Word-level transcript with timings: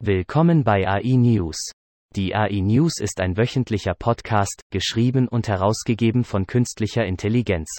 Willkommen 0.00 0.64
bei 0.64 0.88
AI 0.88 1.14
News. 1.16 1.70
Die 2.16 2.34
AI 2.34 2.62
News 2.62 2.98
ist 2.98 3.20
ein 3.20 3.36
wöchentlicher 3.36 3.94
Podcast, 3.94 4.62
geschrieben 4.72 5.28
und 5.28 5.46
herausgegeben 5.46 6.24
von 6.24 6.48
künstlicher 6.48 7.06
Intelligenz. 7.06 7.76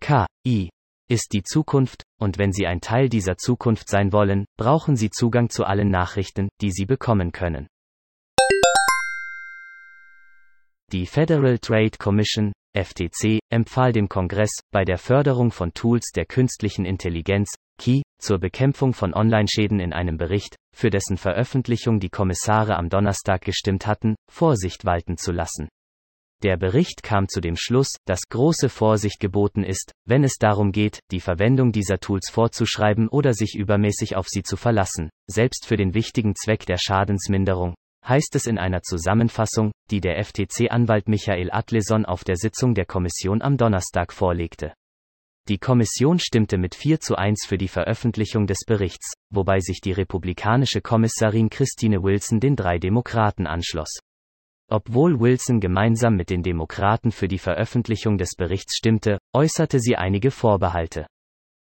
KI 0.00 0.70
ist 1.08 1.32
die 1.32 1.44
Zukunft, 1.44 2.02
und 2.20 2.38
wenn 2.38 2.50
Sie 2.52 2.66
ein 2.66 2.80
Teil 2.80 3.08
dieser 3.08 3.36
Zukunft 3.36 3.88
sein 3.88 4.12
wollen, 4.12 4.46
brauchen 4.58 4.96
Sie 4.96 5.10
Zugang 5.10 5.50
zu 5.50 5.64
allen 5.64 5.90
Nachrichten, 5.90 6.48
die 6.60 6.72
Sie 6.72 6.86
bekommen 6.86 7.30
können. 7.30 7.68
Die 10.92 11.06
Federal 11.06 11.56
Trade 11.60 11.92
Commission, 12.00 12.52
FTC, 12.76 13.38
empfahl 13.48 13.92
dem 13.92 14.08
Kongress, 14.08 14.50
bei 14.72 14.84
der 14.84 14.98
Förderung 14.98 15.52
von 15.52 15.72
Tools 15.72 16.10
der 16.10 16.26
künstlichen 16.26 16.84
Intelligenz, 16.84 17.54
KI, 17.78 18.02
zur 18.20 18.40
Bekämpfung 18.40 18.92
von 18.92 19.14
Online-Schäden 19.14 19.78
in 19.78 19.92
einem 19.92 20.16
Bericht, 20.16 20.56
für 20.76 20.90
dessen 20.90 21.16
Veröffentlichung 21.16 22.00
die 22.00 22.08
Kommissare 22.08 22.76
am 22.76 22.88
Donnerstag 22.88 23.42
gestimmt 23.42 23.86
hatten, 23.86 24.16
Vorsicht 24.28 24.84
walten 24.84 25.16
zu 25.16 25.30
lassen. 25.30 25.68
Der 26.42 26.56
Bericht 26.56 27.04
kam 27.04 27.28
zu 27.28 27.40
dem 27.40 27.54
Schluss, 27.54 27.94
dass 28.04 28.22
große 28.28 28.68
Vorsicht 28.68 29.20
geboten 29.20 29.62
ist, 29.62 29.92
wenn 30.08 30.24
es 30.24 30.38
darum 30.40 30.72
geht, 30.72 30.98
die 31.12 31.20
Verwendung 31.20 31.70
dieser 31.70 32.00
Tools 32.00 32.30
vorzuschreiben 32.32 33.08
oder 33.08 33.32
sich 33.32 33.54
übermäßig 33.54 34.16
auf 34.16 34.26
sie 34.28 34.42
zu 34.42 34.56
verlassen, 34.56 35.08
selbst 35.30 35.66
für 35.66 35.76
den 35.76 35.94
wichtigen 35.94 36.34
Zweck 36.34 36.66
der 36.66 36.78
Schadensminderung, 36.78 37.76
heißt 38.10 38.34
es 38.34 38.46
in 38.46 38.58
einer 38.58 38.82
Zusammenfassung, 38.82 39.72
die 39.90 40.02
der 40.02 40.22
FTC-Anwalt 40.22 41.08
Michael 41.08 41.50
Atleson 41.50 42.04
auf 42.04 42.24
der 42.24 42.36
Sitzung 42.36 42.74
der 42.74 42.84
Kommission 42.84 43.40
am 43.40 43.56
Donnerstag 43.56 44.12
vorlegte. 44.12 44.74
Die 45.48 45.58
Kommission 45.58 46.18
stimmte 46.18 46.58
mit 46.58 46.74
4 46.74 47.00
zu 47.00 47.16
1 47.16 47.46
für 47.46 47.56
die 47.56 47.68
Veröffentlichung 47.68 48.46
des 48.46 48.58
Berichts, 48.66 49.14
wobei 49.32 49.60
sich 49.60 49.80
die 49.80 49.92
republikanische 49.92 50.82
Kommissarin 50.82 51.48
Christine 51.48 52.02
Wilson 52.02 52.40
den 52.40 52.56
drei 52.56 52.78
Demokraten 52.78 53.46
anschloss. 53.46 54.00
Obwohl 54.70 55.18
Wilson 55.18 55.58
gemeinsam 55.58 56.14
mit 56.16 56.30
den 56.30 56.42
Demokraten 56.42 57.10
für 57.10 57.26
die 57.26 57.38
Veröffentlichung 57.38 58.18
des 58.18 58.36
Berichts 58.36 58.76
stimmte, 58.76 59.18
äußerte 59.34 59.80
sie 59.80 59.96
einige 59.96 60.30
Vorbehalte. 60.30 61.06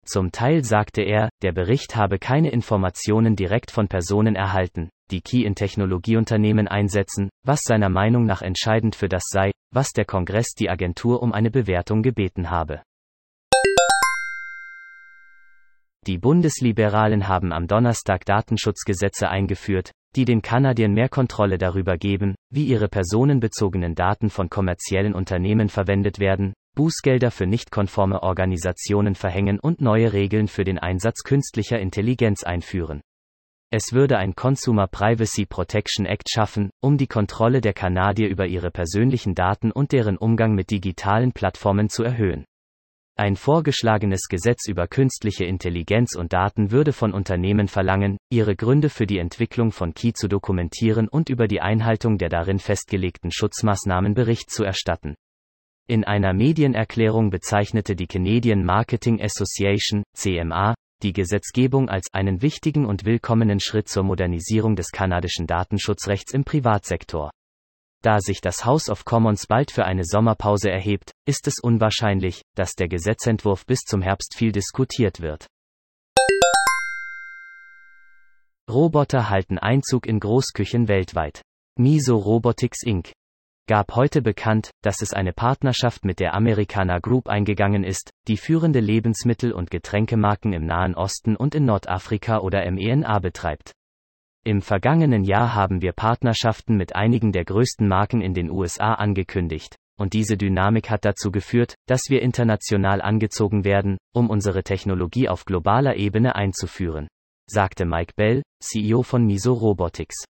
Zum 0.08 0.32
Teil 0.32 0.64
sagte 0.64 1.02
er, 1.02 1.30
der 1.42 1.52
Bericht 1.52 1.96
habe 1.96 2.20
keine 2.20 2.52
Informationen 2.52 3.36
direkt 3.36 3.72
von 3.72 3.88
Personen 3.88 4.36
erhalten, 4.36 4.90
die 5.10 5.22
Key 5.22 5.44
in 5.44 5.56
Technologieunternehmen 5.56 6.68
einsetzen, 6.68 7.30
was 7.44 7.62
seiner 7.64 7.90
Meinung 7.90 8.26
nach 8.26 8.44
entscheidend 8.44 8.96
für 8.96 9.10
das 9.10 9.24
sei, 9.26 9.52
was 9.74 9.94
der 9.94 10.06
Kongress 10.06 10.54
die 10.58 10.70
Agentur 10.70 11.24
um 11.24 11.34
eine 11.34 11.50
Bewertung 11.50 12.04
gebeten 12.04 12.52
habe. 12.52 12.84
Die 16.06 16.20
Bundesliberalen 16.20 17.28
haben 17.28 17.52
am 17.52 17.66
Donnerstag 17.66 18.26
Datenschutzgesetze 18.26 19.28
eingeführt, 19.28 19.90
die 20.16 20.26
den 20.26 20.44
Kanadiern 20.44 20.94
mehr 20.94 21.10
Kontrolle 21.10 21.58
darüber 21.58 21.98
geben, 21.98 22.36
wie 22.52 22.66
ihre 22.66 22.88
personenbezogenen 22.88 23.96
Daten 23.96 24.30
von 24.30 24.52
kommerziellen 24.52 25.16
Unternehmen 25.16 25.68
verwendet 25.68 26.20
werden, 26.20 26.54
Bußgelder 26.76 27.32
für 27.32 27.48
nicht 27.48 27.72
konforme 27.72 28.22
Organisationen 28.22 29.16
verhängen 29.16 29.60
und 29.60 29.82
neue 29.82 30.14
Regeln 30.14 30.48
für 30.48 30.64
den 30.64 30.78
Einsatz 30.78 31.24
künstlicher 31.24 31.80
Intelligenz 31.80 32.44
einführen. 32.44 33.02
Es 33.72 33.94
würde 33.94 34.18
ein 34.18 34.36
Consumer 34.36 34.88
Privacy 34.88 35.46
Protection 35.46 36.06
Act 36.06 36.30
schaffen, 36.30 36.70
um 36.82 36.98
die 36.98 37.08
Kontrolle 37.08 37.62
der 37.62 37.74
Kanadier 37.74 38.30
über 38.30 38.46
ihre 38.46 38.70
persönlichen 38.70 39.34
Daten 39.34 39.72
und 39.72 39.92
deren 39.92 40.18
Umgang 40.18 40.54
mit 40.54 40.70
digitalen 40.70 41.32
Plattformen 41.32 41.90
zu 41.90 42.04
erhöhen. 42.04 42.46
Ein 43.18 43.38
vorgeschlagenes 43.38 44.28
Gesetz 44.30 44.68
über 44.68 44.88
künstliche 44.88 45.46
Intelligenz 45.46 46.16
und 46.16 46.34
Daten 46.34 46.72
würde 46.72 46.92
von 46.92 47.14
Unternehmen 47.14 47.70
verlangen, 47.70 48.18
ihre 48.30 48.58
Gründe 48.58 48.90
für 48.90 49.08
die 49.08 49.20
Entwicklung 49.20 49.72
von 49.72 49.94
Key 49.94 50.12
zu 50.12 50.28
dokumentieren 50.28 51.08
und 51.08 51.30
über 51.30 51.48
die 51.48 51.62
Einhaltung 51.62 52.18
der 52.18 52.28
darin 52.28 52.60
festgelegten 52.60 53.32
Schutzmaßnahmen 53.32 54.16
Bericht 54.16 54.50
zu 54.50 54.66
erstatten. 54.66 55.16
In 55.88 56.04
einer 56.04 56.34
Medienerklärung 56.34 57.30
bezeichnete 57.30 57.96
die 57.96 58.08
Canadian 58.08 58.66
Marketing 58.66 59.22
Association, 59.22 60.04
CMA, 60.16 60.74
die 61.04 61.14
Gesetzgebung 61.14 61.90
als 61.90 62.08
einen 62.12 62.42
wichtigen 62.42 62.88
und 62.88 63.06
willkommenen 63.06 63.60
Schritt 63.60 63.88
zur 63.88 64.02
Modernisierung 64.02 64.76
des 64.76 64.90
kanadischen 64.90 65.46
Datenschutzrechts 65.46 66.34
im 66.34 66.44
Privatsektor. 66.44 67.30
Da 68.02 68.20
sich 68.20 68.42
das 68.42 68.66
House 68.66 68.90
of 68.90 69.06
Commons 69.06 69.46
bald 69.46 69.70
für 69.70 69.86
eine 69.86 70.06
Sommerpause 70.06 70.72
erhebt, 70.72 71.12
ist 71.28 71.46
es 71.46 71.60
unwahrscheinlich, 71.62 72.42
dass 72.56 72.74
der 72.74 72.88
Gesetzentwurf 72.88 73.68
bis 73.68 73.82
zum 73.82 74.02
Herbst 74.02 74.36
viel 74.36 74.52
diskutiert 74.52 75.22
wird. 75.22 75.46
Roboter 78.68 79.30
halten 79.30 79.60
Einzug 79.60 80.08
in 80.08 80.20
Großküchen 80.20 80.88
weltweit. 80.88 81.44
Miso 81.78 82.18
Robotics 82.18 82.82
Inc. 82.82 83.14
gab 83.68 83.96
heute 83.96 84.22
bekannt, 84.22 84.72
dass 84.82 85.02
es 85.02 85.14
eine 85.14 85.34
Partnerschaft 85.34 86.06
mit 86.06 86.20
der 86.20 86.34
Americana 86.34 87.00
Group 87.00 87.28
eingegangen 87.28 87.84
ist, 87.84 88.12
die 88.28 88.38
führende 88.38 88.80
Lebensmittel- 88.80 89.54
und 89.54 89.72
Getränkemarken 89.72 90.54
im 90.54 90.66
Nahen 90.66 90.96
Osten 90.96 91.36
und 91.36 91.56
in 91.56 91.66
Nordafrika 91.66 92.40
oder 92.40 92.70
MENA 92.70 93.20
betreibt. 93.20 93.72
Im 94.44 94.62
vergangenen 94.62 95.24
Jahr 95.24 95.56
haben 95.56 95.82
wir 95.82 95.92
Partnerschaften 95.92 96.78
mit 96.78 96.96
einigen 96.96 97.32
der 97.32 97.46
größten 97.46 97.88
Marken 97.88 98.22
in 98.22 98.36
den 98.36 98.52
USA 98.52 98.94
angekündigt, 98.94 99.76
und 99.98 100.14
diese 100.14 100.38
Dynamik 100.38 100.90
hat 100.90 101.04
dazu 101.04 101.32
geführt, 101.32 101.74
dass 101.88 102.02
wir 102.10 102.22
international 102.22 103.02
angezogen 103.02 103.64
werden, 103.64 103.98
um 104.14 104.30
unsere 104.30 104.64
Technologie 104.64 105.30
auf 105.30 105.46
globaler 105.46 105.96
Ebene 105.96 106.36
einzuführen, 106.36 107.08
sagte 107.50 107.86
Mike 107.86 108.14
Bell, 108.16 108.44
CEO 108.62 109.02
von 109.02 109.26
Miso 109.26 109.54
Robotics. 109.54 110.26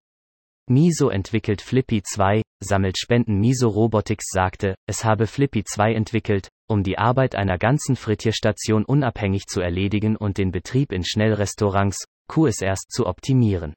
Miso 0.68 1.10
entwickelt 1.10 1.62
Flippy 1.62 2.02
2, 2.02 2.42
sammelt 2.62 2.98
Spenden 2.98 3.38
Miso 3.38 3.68
Robotics 3.68 4.26
sagte, 4.30 4.74
es 4.86 5.04
habe 5.04 5.26
Flippy 5.26 5.64
2 5.64 5.94
entwickelt, 5.94 6.48
um 6.68 6.82
die 6.82 6.98
Arbeit 6.98 7.34
einer 7.34 7.58
ganzen 7.58 7.96
Frittierstation 7.96 8.84
unabhängig 8.84 9.46
zu 9.46 9.60
erledigen 9.60 10.16
und 10.16 10.38
den 10.38 10.50
Betrieb 10.50 10.92
in 10.92 11.04
Schnellrestaurants, 11.04 12.04
QSRs 12.28 12.88
zu 12.88 13.06
optimieren. 13.06 13.74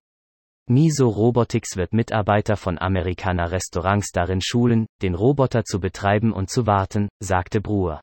Miso 0.67 1.07
Robotics 1.07 1.77
wird 1.77 1.93
Mitarbeiter 1.93 2.55
von 2.55 2.77
Amerikaner 2.77 3.51
Restaurants 3.51 4.11
darin 4.11 4.39
schulen, 4.39 4.85
den 5.01 5.15
Roboter 5.15 5.63
zu 5.63 5.79
betreiben 5.79 6.31
und 6.31 6.49
zu 6.49 6.67
warten, 6.67 7.09
sagte 7.19 7.59
Brewer. 7.59 8.01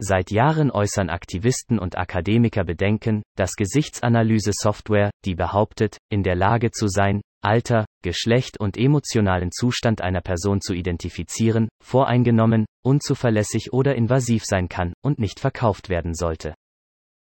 Seit 0.00 0.30
Jahren 0.30 0.70
äußern 0.70 1.10
Aktivisten 1.10 1.80
und 1.80 1.98
Akademiker 1.98 2.62
Bedenken, 2.62 3.22
dass 3.36 3.56
Gesichtsanalyse-Software, 3.56 5.10
die 5.24 5.34
behauptet, 5.34 5.96
in 6.08 6.22
der 6.22 6.36
Lage 6.36 6.70
zu 6.70 6.86
sein, 6.86 7.20
Alter, 7.42 7.86
Geschlecht 8.02 8.58
und 8.58 8.76
emotionalen 8.76 9.50
Zustand 9.52 10.00
einer 10.00 10.20
Person 10.20 10.60
zu 10.60 10.74
identifizieren, 10.74 11.68
voreingenommen, 11.82 12.66
unzuverlässig 12.84 13.72
oder 13.72 13.94
invasiv 13.94 14.44
sein 14.44 14.68
kann 14.68 14.92
und 15.02 15.18
nicht 15.18 15.40
verkauft 15.40 15.88
werden 15.88 16.14
sollte. 16.14 16.54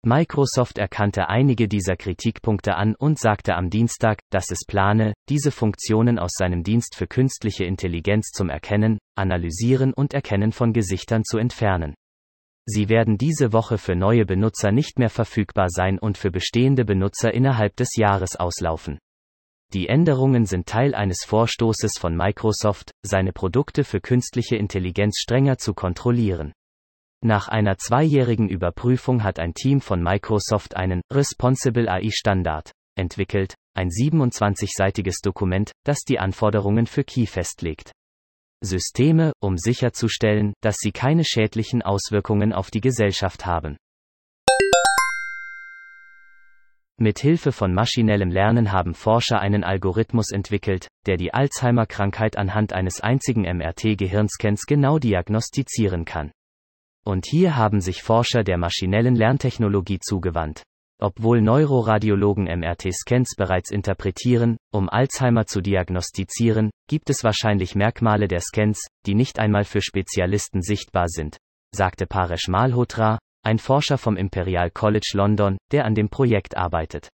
Microsoft 0.07 0.79
erkannte 0.79 1.29
einige 1.29 1.67
dieser 1.67 1.97
Kritikpunkte 1.97 2.77
an 2.77 2.95
und 2.95 3.19
sagte 3.19 3.57
am 3.57 3.71
Dienstag, 3.71 4.21
dass 4.31 4.53
es 4.53 4.61
plane, 4.65 5.15
diese 5.29 5.51
Funktionen 5.51 6.21
aus 6.21 6.31
seinem 6.39 6.63
Dienst 6.63 6.95
für 6.95 7.09
künstliche 7.09 7.65
Intelligenz 7.65 8.29
zum 8.29 8.49
Erkennen, 8.49 8.99
Analysieren 9.17 9.93
und 9.93 10.15
Erkennen 10.15 10.53
von 10.53 10.73
Gesichtern 10.73 11.25
zu 11.25 11.39
entfernen. 11.39 11.95
Sie 12.67 12.89
werden 12.89 13.19
diese 13.19 13.53
Woche 13.53 13.79
für 13.79 13.97
neue 13.97 14.27
Benutzer 14.27 14.71
nicht 14.71 14.99
mehr 14.99 15.11
verfügbar 15.11 15.67
sein 15.71 15.99
und 15.99 16.19
für 16.19 16.31
bestehende 16.31 16.85
Benutzer 16.85 17.35
innerhalb 17.35 17.75
des 17.77 17.97
Jahres 17.97 18.37
auslaufen. 18.37 18.99
Die 19.73 19.89
Änderungen 19.89 20.47
sind 20.47 20.67
Teil 20.67 20.95
eines 20.95 21.25
Vorstoßes 21.25 21.99
von 21.99 22.17
Microsoft, 22.17 22.93
seine 23.03 23.33
Produkte 23.33 23.85
für 23.85 24.01
künstliche 24.01 24.57
Intelligenz 24.57 25.19
strenger 25.19 25.59
zu 25.59 25.75
kontrollieren. 25.75 26.53
Nach 27.25 27.49
einer 27.49 27.77
zweijährigen 27.77 28.49
Überprüfung 28.49 29.25
hat 29.25 29.39
ein 29.39 29.55
Team 29.55 29.81
von 29.81 30.03
Microsoft 30.03 30.77
einen 30.77 31.01
Responsible 31.13 31.89
AI 31.89 32.11
Standard 32.11 32.73
entwickelt, 32.97 33.55
ein 33.75 33.91
27-seitiges 33.91 35.17
Dokument, 35.23 35.73
das 35.85 35.99
die 36.09 36.19
Anforderungen 36.19 36.87
für 36.87 37.05
Key 37.05 37.27
festlegt. 37.27 37.93
Systeme, 38.65 39.33
um 39.41 39.59
sicherzustellen, 39.59 40.55
dass 40.63 40.77
sie 40.79 40.93
keine 40.93 41.25
schädlichen 41.25 41.83
Auswirkungen 41.83 42.53
auf 42.53 42.71
die 42.71 42.81
Gesellschaft 42.81 43.45
haben. 43.45 43.77
Mit 46.99 47.19
Hilfe 47.19 47.53
von 47.53 47.75
maschinellem 47.75 48.31
Lernen 48.31 48.73
haben 48.73 48.95
Forscher 48.95 49.39
einen 49.39 49.65
Algorithmus 49.65 50.31
entwickelt, 50.31 50.89
der 51.05 51.19
die 51.19 51.35
Alzheimer-Krankheit 51.35 52.39
anhand 52.39 52.73
eines 52.73 53.03
einzigen 53.03 53.43
MRT-Gehirnscans 53.43 54.65
genau 54.65 54.99
diagnostizieren 54.99 56.07
kann. 56.07 56.33
Und 57.05 57.27
hier 57.27 57.55
haben 57.55 57.83
sich 57.83 58.03
Forscher 58.03 58.45
der 58.45 58.57
maschinellen 58.57 59.15
Lerntechnologie 59.15 59.99
zugewandt. 59.99 60.63
Obwohl 60.99 61.43
Neuroradiologen 61.43 62.45
MRT-Scans 62.45 63.35
bereits 63.37 63.71
interpretieren, 63.71 64.57
um 64.73 64.89
Alzheimer 64.89 65.45
zu 65.45 65.61
diagnostizieren, 65.61 66.71
gibt 66.89 67.11
es 67.11 67.23
wahrscheinlich 67.23 67.75
Merkmale 67.75 68.27
der 68.27 68.41
Scans, 68.41 68.87
die 69.05 69.15
nicht 69.15 69.39
einmal 69.39 69.65
für 69.65 69.83
Spezialisten 69.83 70.63
sichtbar 70.63 71.09
sind, 71.09 71.37
sagte 71.75 72.07
Paresh 72.07 72.49
Malhotra, 72.49 73.19
ein 73.47 73.61
Forscher 73.61 73.97
vom 73.97 74.17
Imperial 74.17 74.73
College 74.73 75.13
London, 75.15 75.57
der 75.71 75.85
an 75.85 75.95
dem 75.95 76.09
Projekt 76.09 76.57
arbeitet. 76.57 77.09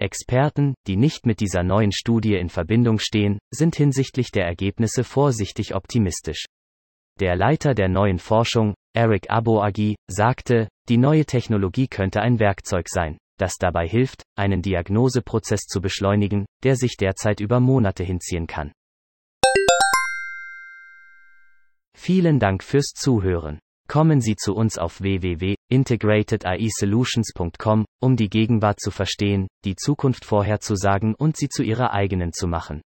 Experten, 0.00 0.74
die 0.86 0.94
nicht 0.96 1.26
mit 1.26 1.40
dieser 1.40 1.64
neuen 1.64 1.90
Studie 1.90 2.36
in 2.36 2.50
Verbindung 2.50 3.00
stehen, 3.00 3.40
sind 3.52 3.74
hinsichtlich 3.74 4.30
der 4.30 4.46
Ergebnisse 4.46 5.02
vorsichtig 5.02 5.74
optimistisch. 5.74 6.44
Der 7.18 7.34
Leiter 7.34 7.74
der 7.74 7.88
neuen 7.88 8.20
Forschung, 8.20 8.74
Eric 8.94 9.28
Aboagi, 9.28 9.96
sagte, 10.08 10.68
die 10.88 10.98
neue 10.98 11.24
Technologie 11.24 11.88
könnte 11.88 12.20
ein 12.20 12.38
Werkzeug 12.38 12.88
sein, 12.88 13.18
das 13.36 13.56
dabei 13.56 13.88
hilft, 13.88 14.22
einen 14.38 14.62
Diagnoseprozess 14.62 15.62
zu 15.62 15.80
beschleunigen, 15.80 16.46
der 16.62 16.76
sich 16.76 16.96
derzeit 16.96 17.40
über 17.40 17.58
Monate 17.58 18.04
hinziehen 18.04 18.46
kann. 18.46 18.70
Vielen 21.96 22.38
Dank 22.38 22.62
fürs 22.62 22.92
Zuhören. 22.94 23.58
Kommen 23.88 24.20
Sie 24.20 24.34
zu 24.34 24.54
uns 24.54 24.78
auf 24.78 25.00
www.integratedAIsolutions.com, 25.70 27.84
um 28.00 28.16
die 28.16 28.28
Gegenwart 28.28 28.80
zu 28.80 28.90
verstehen, 28.90 29.48
die 29.64 29.76
Zukunft 29.76 30.24
vorherzusagen 30.24 31.14
und 31.14 31.36
sie 31.36 31.48
zu 31.48 31.62
Ihrer 31.62 31.92
eigenen 31.92 32.32
zu 32.32 32.46
machen. 32.46 32.82